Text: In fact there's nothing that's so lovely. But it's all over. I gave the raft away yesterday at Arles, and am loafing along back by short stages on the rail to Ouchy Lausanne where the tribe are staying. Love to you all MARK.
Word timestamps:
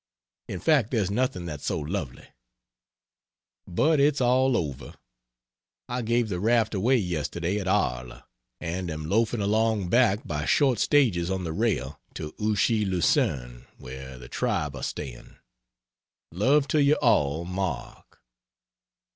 In 0.47 0.59
fact 0.59 0.89
there's 0.89 1.11
nothing 1.11 1.45
that's 1.45 1.67
so 1.67 1.79
lovely. 1.79 2.25
But 3.67 3.99
it's 3.99 4.19
all 4.19 4.57
over. 4.57 4.95
I 5.87 6.01
gave 6.01 6.27
the 6.27 6.39
raft 6.39 6.73
away 6.73 6.97
yesterday 6.97 7.59
at 7.59 7.67
Arles, 7.67 8.23
and 8.59 8.89
am 8.89 9.05
loafing 9.07 9.41
along 9.41 9.89
back 9.89 10.25
by 10.25 10.45
short 10.47 10.79
stages 10.79 11.29
on 11.29 11.43
the 11.43 11.53
rail 11.53 12.01
to 12.15 12.33
Ouchy 12.41 12.83
Lausanne 12.83 13.67
where 13.77 14.17
the 14.17 14.27
tribe 14.27 14.75
are 14.75 14.81
staying. 14.81 15.35
Love 16.31 16.67
to 16.69 16.81
you 16.81 16.95
all 16.95 17.45
MARK. 17.45 18.23